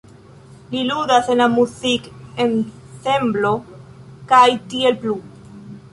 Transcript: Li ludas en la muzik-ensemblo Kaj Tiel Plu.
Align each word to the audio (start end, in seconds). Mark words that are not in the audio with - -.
Li 0.71 0.79
ludas 0.91 1.29
en 1.33 1.37
la 1.43 1.47
muzik-ensemblo 1.57 3.55
Kaj 4.33 4.45
Tiel 4.73 4.99
Plu. 5.05 5.21